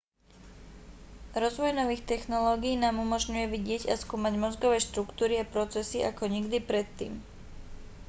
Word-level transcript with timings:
rozvoj 1.41 1.71
nových 1.79 2.01
technológií 2.13 2.73
nám 2.83 2.95
umožňuje 3.05 3.45
vidieť 3.55 3.83
a 3.93 4.01
skúmať 4.03 4.33
mozgové 4.43 4.77
štruktúry 4.87 5.35
a 5.37 5.45
procesy 5.53 5.97
ako 6.09 6.23
nikdy 6.35 6.57
predtým 6.69 7.13